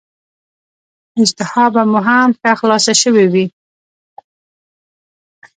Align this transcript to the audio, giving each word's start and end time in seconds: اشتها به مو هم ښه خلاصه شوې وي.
اشتها 1.21 1.63
به 1.73 1.81
مو 1.91 1.99
هم 2.07 2.29
ښه 2.39 2.51
خلاصه 2.59 2.93
شوې 3.01 3.25
وي. 3.33 3.45